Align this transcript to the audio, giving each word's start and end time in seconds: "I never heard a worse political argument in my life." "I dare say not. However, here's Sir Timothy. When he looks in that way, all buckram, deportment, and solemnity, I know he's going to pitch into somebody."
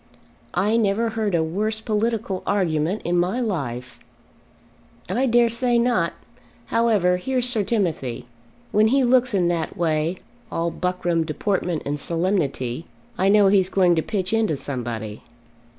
"I 0.55 0.77
never 0.77 1.09
heard 1.09 1.35
a 1.35 1.43
worse 1.43 1.79
political 1.79 2.41
argument 2.47 3.03
in 3.05 3.19
my 3.19 3.39
life." 3.39 3.99
"I 5.07 5.27
dare 5.27 5.47
say 5.47 5.77
not. 5.77 6.13
However, 6.73 7.17
here's 7.17 7.47
Sir 7.47 7.61
Timothy. 7.63 8.25
When 8.71 8.87
he 8.87 9.03
looks 9.03 9.35
in 9.35 9.47
that 9.49 9.77
way, 9.77 10.17
all 10.51 10.71
buckram, 10.71 11.23
deportment, 11.23 11.83
and 11.85 11.99
solemnity, 11.99 12.87
I 13.19 13.29
know 13.29 13.49
he's 13.49 13.69
going 13.69 13.93
to 13.95 14.01
pitch 14.01 14.33
into 14.33 14.57
somebody." 14.57 15.21